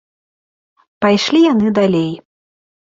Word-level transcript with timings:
Пайшлі 1.05 1.39
яны 1.53 1.67
далей 1.81 2.11